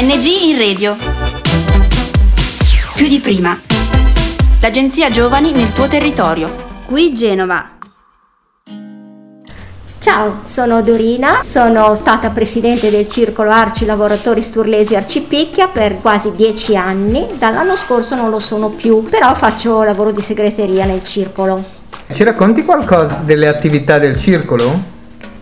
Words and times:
ANG 0.00 0.24
in 0.24 0.56
radio. 0.56 0.96
Più 2.94 3.06
di 3.06 3.18
prima. 3.18 3.60
L'agenzia 4.62 5.10
Giovani 5.10 5.52
nel 5.52 5.74
tuo 5.74 5.88
territorio. 5.88 6.50
Qui 6.86 7.12
Genova. 7.12 7.72
Ciao, 9.98 10.38
sono 10.40 10.80
Dorina, 10.80 11.42
sono 11.44 11.94
stata 11.96 12.30
presidente 12.30 12.88
del 12.88 13.10
Circolo 13.10 13.50
Arci 13.50 13.84
Lavoratori 13.84 14.40
Sturlesi 14.40 14.96
Arcipicchia 14.96 15.68
per 15.68 16.00
quasi 16.00 16.32
dieci 16.34 16.74
anni, 16.74 17.26
dall'anno 17.36 17.76
scorso 17.76 18.14
non 18.14 18.30
lo 18.30 18.38
sono 18.38 18.70
più, 18.70 19.02
però 19.02 19.34
faccio 19.34 19.82
lavoro 19.82 20.12
di 20.12 20.22
segreteria 20.22 20.86
nel 20.86 21.04
circolo. 21.04 21.62
Ci 22.10 22.24
racconti 22.24 22.64
qualcosa 22.64 23.20
delle 23.22 23.48
attività 23.48 23.98
del 23.98 24.16
circolo? 24.16 24.89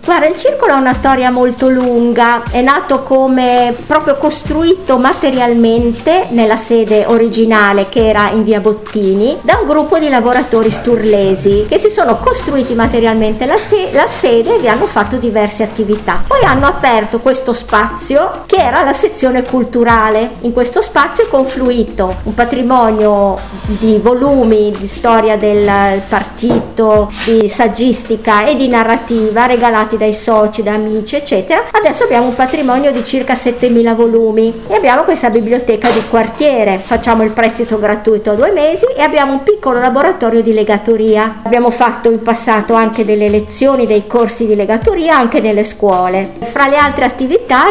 Guarda, 0.09 0.27
il 0.27 0.37
circolo 0.37 0.73
ha 0.73 0.77
una 0.77 0.95
storia 0.95 1.31
molto 1.31 1.69
lunga, 1.69 2.43
è 2.51 2.63
nato 2.63 3.03
come 3.03 3.77
proprio 3.87 4.17
costruito 4.17 4.97
materialmente 4.97 6.29
nella 6.31 6.57
sede 6.57 7.05
originale 7.05 7.91
che 7.91 8.09
era 8.09 8.31
in 8.31 8.43
via 8.43 8.59
Bottini 8.59 9.37
da 9.43 9.59
un 9.61 9.69
gruppo 9.69 9.99
di 9.99 10.09
lavoratori 10.09 10.71
sturlesi 10.71 11.67
che 11.69 11.79
si 11.79 11.91
sono 11.91 12.17
costruiti 12.21 12.75
materialmente 12.75 13.45
la, 13.45 13.57
te- 13.57 13.91
la 13.93 14.07
sede 14.07 14.55
e 14.55 14.59
vi 14.59 14.69
hanno 14.69 14.87
fatto 14.87 15.19
diverse 15.19 15.63
attività. 15.63 16.23
Poi 16.27 16.43
hanno 16.43 16.65
aperto 16.65 17.19
questo 17.19 17.53
spazio 17.53 18.45
che 18.47 18.57
era 18.57 18.85
la 18.85 18.95
sezione 18.95 19.43
culturale. 19.43 20.31
In 20.41 20.55
questo 20.55 20.81
spazio 20.81 21.25
è 21.25 21.29
confluito 21.29 22.17
un 22.23 22.33
patrimonio 22.33 23.37
di 23.67 24.01
volumi 24.03 24.71
di 24.71 24.87
storia 24.87 25.37
del 25.37 26.01
partito, 26.09 27.13
di 27.27 27.47
saggistica 27.51 28.47
e 28.47 28.57
di 28.57 28.69
narrativa 28.69 29.45
regalati 29.45 29.97
dai 29.99 30.15
soci, 30.15 30.63
da 30.63 30.73
amici, 30.73 31.17
eccetera. 31.17 31.65
Adesso 31.71 32.05
abbiamo 32.05 32.29
un 32.29 32.35
patrimonio 32.35 32.93
di 32.93 33.05
circa 33.05 33.35
7000 33.35 33.95
volumi 33.95 34.63
e 34.69 34.75
abbiamo 34.75 35.03
questa 35.03 35.29
biblioteca 35.29 35.91
di 35.91 36.03
quartiere. 36.09 36.79
Facciamo 36.79 37.25
il 37.25 37.31
prestito 37.33 37.79
gratuito 37.79 38.31
a 38.31 38.35
due 38.35 38.53
mesi 38.53 38.87
e 38.97 39.03
abbiamo 39.03 39.33
un 39.33 39.43
piccolo 39.43 39.81
laboratorio 39.81 40.41
di 40.41 40.55
legatoria. 40.55 41.41
Abbiamo 41.43 41.71
fatto 41.71 42.11
in 42.11 42.23
passato 42.23 42.73
anche 42.75 43.05
delle 43.05 43.29
lezioni, 43.29 43.87
dei 43.87 44.07
corsi 44.07 44.47
di 44.47 44.55
legatoria 44.55 45.17
anche 45.17 45.41
nelle 45.41 45.65
scuole. 45.65 46.35
Fra 46.43 46.69
le 46.69 46.77
altre 46.77 47.05
attività 47.05 47.65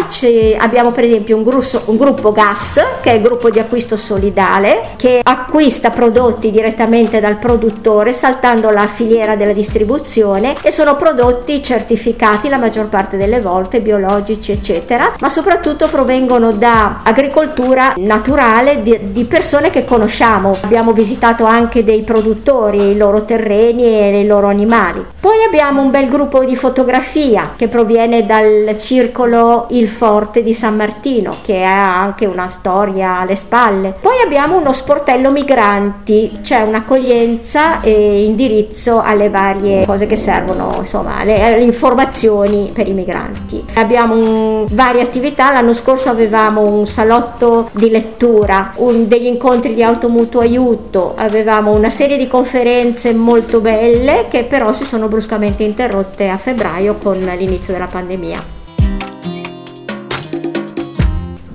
abbiamo 0.58 0.92
per 0.92 1.06
esempio 1.06 1.38
un, 1.38 1.44
grusso, 1.44 1.84
un 1.86 1.98
gruppo 1.98 2.32
GAS, 2.32 2.82
che 3.02 3.12
è 3.12 3.14
il 3.16 3.22
gruppo 3.22 3.50
di 3.50 3.60
acquisto 3.60 3.96
solidale, 3.96 4.90
che 4.98 5.22
acquista 5.24 5.92
prodotti 5.92 6.52
direttamente 6.52 7.20
dal 7.22 7.38
produttore 7.38 8.12
saltando 8.12 8.70
la 8.70 8.88
filiera 8.88 9.36
della 9.36 9.54
distribuzione 9.54 10.56
e 10.62 10.72
sono 10.72 10.98
prodotti 10.98 11.64
certificati 11.64 12.17
certificati 12.18 12.50
la 12.50 12.58
maggior 12.58 12.90
parte 12.90 13.16
delle 13.16 13.40
volte, 13.40 13.80
biologici 13.80 14.52
eccetera, 14.52 15.14
ma 15.20 15.30
soprattutto 15.30 15.88
provengono 15.88 16.52
da 16.52 17.02
agricoltura 17.04 17.94
naturale 17.98 18.82
di, 18.82 18.98
di 19.12 19.24
persone 19.26 19.70
che 19.70 19.86
conosciamo. 19.86 20.56
Abbiamo 20.64 20.92
visitato 20.92 21.46
anche 21.46 21.84
dei 21.84 22.02
produttori, 22.02 22.92
i 22.92 22.98
loro 22.98 23.24
terreni 23.24 23.84
e 23.84 24.22
i 24.22 24.26
loro 24.26 24.48
animali. 24.48 25.06
Poi 25.20 25.36
abbiamo 25.46 25.82
un 25.82 25.92
bel 25.92 26.10
gruppo 26.10 26.44
di 26.44 26.56
fotografia 26.56 27.54
che 27.56 27.68
proviene 27.68 28.26
dal 28.26 28.76
circolo 28.80 29.68
Il 29.70 29.88
Forte 29.90 30.42
di 30.42 30.54
San 30.54 30.76
Martino, 30.76 31.36
che 31.44 31.64
ha 31.64 32.00
anche 32.00 32.26
una 32.26 32.48
storia 32.48 33.20
alle 33.20 33.36
spalle. 33.36 33.96
Poi 34.00 34.16
abbiamo 34.26 34.58
uno 34.58 34.74
sportello 34.74 35.32
migranti, 35.32 36.40
c'è 36.42 36.62
un'accoglienza 36.62 37.82
e 37.82 38.24
indirizzo 38.24 39.02
alle 39.02 39.30
varie 39.30 39.86
cose 39.86 40.08
che 40.08 40.16
servono, 40.16 40.76
insomma, 40.80 41.24
le, 41.24 41.60
informazioni 41.98 42.70
per 42.72 42.88
i 42.88 42.94
migranti. 42.94 43.64
Abbiamo 43.76 44.14
un, 44.14 44.68
varie 44.70 45.02
attività, 45.02 45.52
l'anno 45.52 45.74
scorso 45.74 46.10
avevamo 46.10 46.62
un 46.62 46.86
salotto 46.86 47.70
di 47.72 47.90
lettura, 47.90 48.74
un, 48.76 49.08
degli 49.08 49.26
incontri 49.26 49.74
di 49.74 49.82
automutuo 49.82 50.42
aiuto, 50.42 51.16
avevamo 51.16 51.72
una 51.72 51.90
serie 51.90 52.18
di 52.18 52.28
conferenze 52.28 53.14
molto 53.14 53.60
belle 53.62 54.28
che 54.30 54.44
però 54.44 54.74
si 54.74 54.86
sono 54.86 55.08
bruscamente 55.08 55.64
interrotte 55.64 56.30
a 56.30 56.38
febbraio 56.38 56.96
con 56.96 57.18
l'inizio 57.18 57.74
della 57.74 57.88
pandemia. 57.88 58.56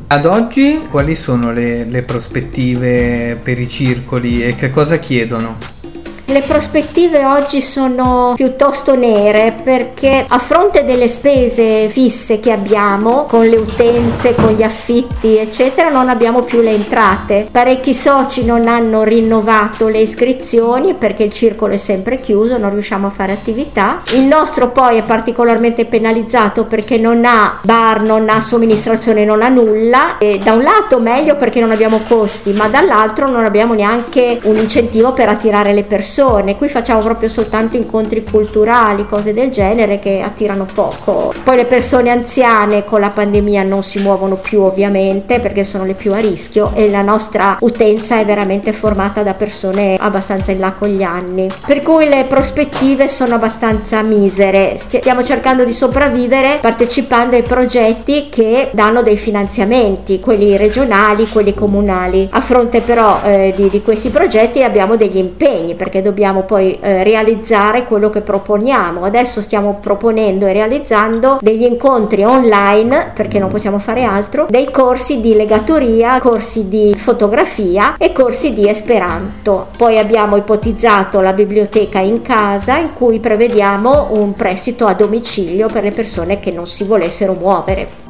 Ad 0.08 0.26
oggi 0.26 0.88
quali 0.90 1.14
sono 1.14 1.52
le, 1.52 1.84
le 1.84 2.02
prospettive 2.02 3.38
per 3.42 3.58
i 3.58 3.68
circoli 3.68 4.44
e 4.44 4.54
che 4.56 4.68
cosa 4.68 4.98
chiedono? 4.98 5.81
Le 6.26 6.40
prospettive 6.42 7.24
oggi 7.24 7.60
sono 7.60 8.34
piuttosto 8.36 8.94
nere 8.94 9.54
perché 9.60 10.24
a 10.26 10.38
fronte 10.38 10.84
delle 10.84 11.08
spese 11.08 11.88
fisse 11.88 12.38
che 12.38 12.52
abbiamo 12.52 13.24
con 13.24 13.44
le 13.46 13.56
utenze, 13.56 14.34
con 14.36 14.52
gli 14.52 14.62
affitti 14.62 15.36
eccetera 15.36 15.88
non 15.88 16.08
abbiamo 16.08 16.42
più 16.42 16.60
le 16.60 16.70
entrate. 16.70 17.48
Parecchi 17.50 17.92
soci 17.92 18.44
non 18.44 18.68
hanno 18.68 19.02
rinnovato 19.02 19.88
le 19.88 19.98
iscrizioni 19.98 20.94
perché 20.94 21.24
il 21.24 21.32
circolo 21.32 21.74
è 21.74 21.76
sempre 21.76 22.20
chiuso, 22.20 22.56
non 22.56 22.70
riusciamo 22.70 23.08
a 23.08 23.10
fare 23.10 23.32
attività. 23.32 24.02
Il 24.12 24.22
nostro 24.22 24.70
poi 24.70 24.98
è 24.98 25.02
particolarmente 25.02 25.86
penalizzato 25.86 26.66
perché 26.66 26.98
non 26.98 27.24
ha 27.24 27.58
bar, 27.62 28.00
non 28.00 28.28
ha 28.28 28.40
somministrazione, 28.40 29.24
non 29.24 29.42
ha 29.42 29.48
nulla. 29.48 30.18
E 30.18 30.38
da 30.38 30.52
un 30.52 30.62
lato 30.62 31.00
meglio 31.00 31.34
perché 31.34 31.58
non 31.58 31.72
abbiamo 31.72 32.00
costi, 32.08 32.52
ma 32.52 32.68
dall'altro 32.68 33.28
non 33.28 33.44
abbiamo 33.44 33.74
neanche 33.74 34.38
un 34.44 34.56
incentivo 34.56 35.12
per 35.12 35.28
attirare 35.28 35.72
le 35.72 35.82
persone 35.82 36.10
persone, 36.22 36.56
qui 36.56 36.68
facciamo 36.68 37.00
proprio 37.00 37.28
soltanto 37.28 37.76
incontri 37.76 38.22
culturali, 38.22 39.06
cose 39.08 39.34
del 39.34 39.50
genere 39.50 39.98
che 39.98 40.22
attirano 40.22 40.66
poco. 40.72 41.34
Poi 41.42 41.56
le 41.56 41.64
persone 41.64 42.10
anziane 42.10 42.84
con 42.84 43.00
la 43.00 43.10
pandemia 43.10 43.64
non 43.64 43.82
si 43.82 43.98
muovono 43.98 44.36
più 44.36 44.60
ovviamente 44.60 45.40
perché 45.40 45.64
sono 45.64 45.84
le 45.84 45.94
più 45.94 46.12
a 46.12 46.18
rischio 46.18 46.70
e 46.74 46.88
la 46.88 47.02
nostra 47.02 47.56
utenza 47.60 48.20
è 48.20 48.24
veramente 48.24 48.72
formata 48.72 49.22
da 49.22 49.34
persone 49.34 49.96
abbastanza 49.98 50.52
in 50.52 50.60
là 50.60 50.72
con 50.72 50.88
gli 50.88 51.02
anni. 51.02 51.50
Per 51.66 51.82
cui 51.82 52.08
le 52.08 52.24
prospettive 52.28 53.08
sono 53.08 53.34
abbastanza 53.34 54.00
misere. 54.02 54.76
Stiamo 54.76 55.24
cercando 55.24 55.64
di 55.64 55.72
sopravvivere 55.72 56.58
partecipando 56.60 57.34
ai 57.34 57.42
progetti 57.42 58.28
che 58.30 58.68
danno 58.72 59.02
dei 59.02 59.16
finanziamenti, 59.16 60.20
quelli 60.20 60.56
regionali, 60.56 61.28
quelli 61.28 61.54
comunali. 61.54 62.28
A 62.30 62.40
fronte 62.40 62.80
però 62.80 63.20
eh, 63.24 63.52
di, 63.56 63.68
di 63.68 63.82
questi 63.82 64.10
progetti 64.10 64.62
abbiamo 64.62 64.96
degli 64.96 65.16
impegni 65.16 65.74
perché 65.74 66.01
dobbiamo 66.02 66.42
poi 66.42 66.78
eh, 66.80 67.02
realizzare 67.02 67.84
quello 67.84 68.10
che 68.10 68.20
proponiamo. 68.20 69.04
Adesso 69.04 69.40
stiamo 69.40 69.78
proponendo 69.80 70.46
e 70.46 70.52
realizzando 70.52 71.38
degli 71.40 71.62
incontri 71.62 72.24
online, 72.24 73.12
perché 73.14 73.38
non 73.38 73.48
possiamo 73.48 73.78
fare 73.78 74.04
altro, 74.04 74.46
dei 74.48 74.70
corsi 74.70 75.20
di 75.20 75.34
legatoria, 75.34 76.18
corsi 76.20 76.68
di 76.68 76.94
fotografia 76.96 77.96
e 77.96 78.12
corsi 78.12 78.52
di 78.52 78.68
esperanto. 78.68 79.68
Poi 79.76 79.98
abbiamo 79.98 80.36
ipotizzato 80.36 81.20
la 81.20 81.32
biblioteca 81.32 82.00
in 82.00 82.22
casa 82.22 82.76
in 82.76 82.92
cui 82.92 83.20
prevediamo 83.20 84.08
un 84.10 84.32
prestito 84.34 84.86
a 84.86 84.94
domicilio 84.94 85.68
per 85.68 85.84
le 85.84 85.92
persone 85.92 86.40
che 86.40 86.50
non 86.50 86.66
si 86.66 86.84
volessero 86.84 87.32
muovere. 87.32 88.01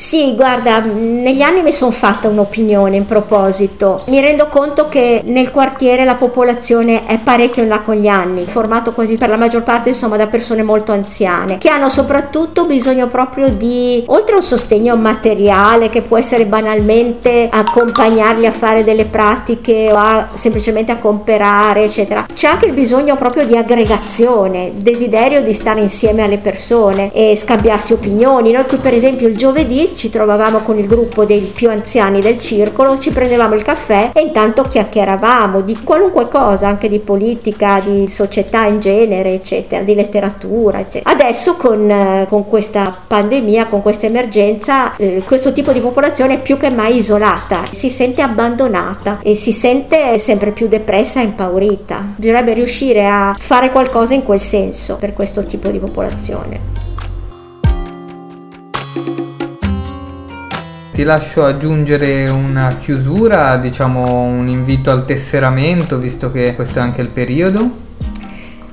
Sì, 0.00 0.34
guarda, 0.34 0.80
negli 0.80 1.42
anni 1.42 1.62
mi 1.62 1.72
sono 1.72 1.90
fatta 1.90 2.26
un'opinione 2.26 2.96
in 2.96 3.04
proposito. 3.04 4.02
Mi 4.06 4.22
rendo 4.22 4.46
conto 4.46 4.88
che 4.88 5.20
nel 5.26 5.50
quartiere 5.50 6.06
la 6.06 6.14
popolazione 6.14 7.04
è 7.04 7.18
parecchio 7.18 7.62
in 7.62 7.68
là 7.68 7.80
con 7.80 7.96
gli 7.96 8.08
anni, 8.08 8.46
formato 8.46 8.92
quasi 8.92 9.18
per 9.18 9.28
la 9.28 9.36
maggior 9.36 9.62
parte 9.62 9.90
insomma 9.90 10.16
da 10.16 10.26
persone 10.26 10.62
molto 10.62 10.92
anziane, 10.92 11.58
che 11.58 11.68
hanno 11.68 11.90
soprattutto 11.90 12.64
bisogno 12.64 13.08
proprio 13.08 13.50
di, 13.50 14.02
oltre 14.06 14.36
a 14.36 14.38
un 14.38 14.42
sostegno 14.42 14.96
materiale 14.96 15.90
che 15.90 16.00
può 16.00 16.16
essere 16.16 16.46
banalmente 16.46 17.50
accompagnarli 17.52 18.46
a 18.46 18.52
fare 18.52 18.82
delle 18.82 19.04
pratiche 19.04 19.92
o 19.92 19.96
a, 19.96 20.28
semplicemente 20.32 20.92
a 20.92 20.96
comprare, 20.96 21.84
eccetera, 21.84 22.26
c'è 22.32 22.48
anche 22.48 22.64
il 22.64 22.72
bisogno 22.72 23.16
proprio 23.16 23.44
di 23.44 23.54
aggregazione, 23.54 24.72
il 24.74 24.80
desiderio 24.80 25.42
di 25.42 25.52
stare 25.52 25.82
insieme 25.82 26.22
alle 26.22 26.38
persone 26.38 27.12
e 27.12 27.36
scambiarsi 27.36 27.92
opinioni. 27.92 28.50
Noi 28.50 28.64
qui 28.64 28.78
per 28.78 28.94
esempio 28.94 29.28
il 29.28 29.36
giovedì 29.36 29.88
ci 29.96 30.10
trovavamo 30.10 30.58
con 30.58 30.78
il 30.78 30.86
gruppo 30.86 31.24
dei 31.24 31.40
più 31.40 31.70
anziani 31.70 32.20
del 32.20 32.40
circolo, 32.40 32.98
ci 32.98 33.10
prendevamo 33.10 33.54
il 33.54 33.62
caffè 33.62 34.10
e 34.14 34.20
intanto 34.20 34.62
chiacchieravamo 34.62 35.60
di 35.60 35.78
qualunque 35.82 36.28
cosa, 36.28 36.68
anche 36.68 36.88
di 36.88 36.98
politica, 36.98 37.80
di 37.84 38.08
società 38.08 38.64
in 38.66 38.80
genere, 38.80 39.34
eccetera, 39.34 39.82
di 39.82 39.94
letteratura, 39.94 40.80
eccetera. 40.80 41.10
Adesso 41.10 41.56
con, 41.56 41.90
eh, 41.90 42.26
con 42.28 42.48
questa 42.48 42.94
pandemia, 43.06 43.66
con 43.66 43.82
questa 43.82 44.06
emergenza, 44.06 44.96
eh, 44.96 45.22
questo 45.24 45.52
tipo 45.52 45.72
di 45.72 45.80
popolazione 45.80 46.34
è 46.34 46.42
più 46.42 46.56
che 46.56 46.70
mai 46.70 46.96
isolata, 46.96 47.62
si 47.70 47.90
sente 47.90 48.22
abbandonata 48.22 49.18
e 49.22 49.34
si 49.34 49.52
sente 49.52 50.18
sempre 50.18 50.52
più 50.52 50.68
depressa 50.68 51.20
e 51.20 51.24
impaurita. 51.24 52.14
Bisognerebbe 52.16 52.54
riuscire 52.54 53.06
a 53.06 53.34
fare 53.38 53.70
qualcosa 53.70 54.14
in 54.14 54.22
quel 54.22 54.40
senso 54.40 54.96
per 54.96 55.12
questo 55.12 55.44
tipo 55.44 55.68
di 55.70 55.78
popolazione. 55.78 56.79
Ti 61.00 61.06
lascio 61.06 61.46
aggiungere 61.46 62.28
una 62.28 62.76
chiusura, 62.78 63.56
diciamo 63.56 64.20
un 64.20 64.48
invito 64.48 64.90
al 64.90 65.06
tesseramento, 65.06 65.96
visto 65.96 66.30
che 66.30 66.54
questo 66.54 66.78
è 66.78 66.82
anche 66.82 67.00
il 67.00 67.08
periodo. 67.08 67.89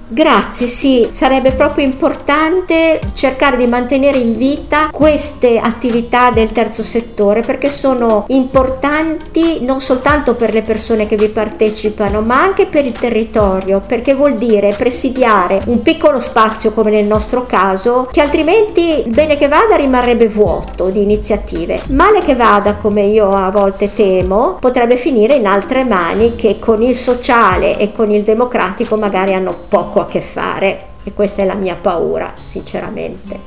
Grazie, 0.09 0.67
sì, 0.67 1.09
sarebbe 1.11 1.51
proprio 1.51 1.83
importante 1.83 3.01
cercare 3.13 3.57
di 3.57 3.67
mantenere 3.67 4.17
in 4.17 4.37
vita 4.37 4.87
queste 4.89 5.59
attività 5.59 6.31
del 6.31 6.53
terzo 6.53 6.81
settore 6.81 7.41
perché 7.41 7.69
sono 7.69 8.23
importanti 8.27 9.57
non 9.65 9.81
soltanto 9.81 10.35
per 10.35 10.53
le 10.53 10.61
persone 10.61 11.07
che 11.07 11.17
vi 11.17 11.27
partecipano 11.27 12.21
ma 12.21 12.41
anche 12.41 12.67
per 12.67 12.85
il 12.85 12.93
territorio 12.93 13.81
perché 13.85 14.13
vuol 14.13 14.33
dire 14.33 14.73
presidiare 14.77 15.61
un 15.65 15.81
piccolo 15.81 16.21
spazio 16.21 16.71
come 16.71 16.89
nel 16.89 17.05
nostro 17.05 17.45
caso 17.45 18.07
che 18.09 18.21
altrimenti 18.21 19.03
bene 19.07 19.35
che 19.35 19.49
vada 19.49 19.75
rimarrebbe 19.75 20.29
vuoto 20.29 20.89
di 20.89 21.01
iniziative. 21.01 21.81
Male 21.87 22.21
che 22.21 22.35
vada 22.35 22.75
come 22.75 23.01
io 23.01 23.35
a 23.35 23.51
volte 23.51 23.93
temo 23.93 24.57
potrebbe 24.61 24.95
finire 24.95 25.33
in 25.33 25.47
altre 25.47 25.83
mani 25.83 26.35
che 26.35 26.59
con 26.59 26.81
il 26.81 26.95
sociale 26.95 27.77
e 27.77 27.91
con 27.91 28.09
il 28.09 28.23
democratico 28.23 28.95
magari 28.95 29.33
hanno 29.33 29.53
poco 29.67 29.95
poco 29.97 30.01
a 30.01 30.07
che 30.07 30.21
fare 30.21 30.87
e 31.03 31.13
questa 31.13 31.41
è 31.41 31.45
la 31.45 31.55
mia 31.55 31.75
paura, 31.75 32.33
sinceramente. 32.39 33.39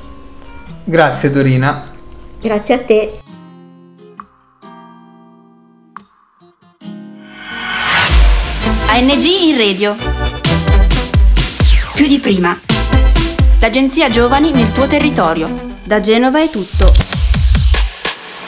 Grazie 0.82 1.30
Dorina. 1.30 1.92
Grazie 2.40 2.74
a 2.74 2.78
te. 2.80 3.20
ANG 8.88 9.22
in 9.22 9.56
radio. 9.56 9.94
Più 11.94 12.08
di 12.08 12.18
prima. 12.18 12.58
L'agenzia 13.60 14.08
Giovani 14.08 14.50
nel 14.50 14.72
tuo 14.72 14.88
territorio. 14.88 15.48
Da 15.84 16.00
Genova 16.00 16.42
è 16.42 16.48
tutto. 16.48 17.09